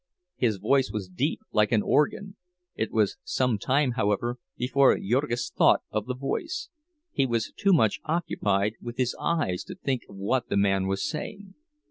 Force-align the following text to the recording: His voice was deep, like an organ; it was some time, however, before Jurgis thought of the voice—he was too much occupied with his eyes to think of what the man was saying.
His 0.35 0.57
voice 0.57 0.89
was 0.91 1.07
deep, 1.07 1.41
like 1.51 1.71
an 1.71 1.83
organ; 1.83 2.35
it 2.73 2.91
was 2.91 3.17
some 3.23 3.59
time, 3.59 3.91
however, 3.91 4.37
before 4.57 4.97
Jurgis 4.97 5.51
thought 5.55 5.83
of 5.91 6.07
the 6.07 6.15
voice—he 6.15 7.27
was 7.27 7.53
too 7.55 7.71
much 7.71 7.99
occupied 8.05 8.77
with 8.81 8.97
his 8.97 9.15
eyes 9.19 9.63
to 9.65 9.75
think 9.75 10.01
of 10.09 10.15
what 10.15 10.49
the 10.49 10.57
man 10.57 10.87
was 10.87 11.07
saying. 11.07 11.53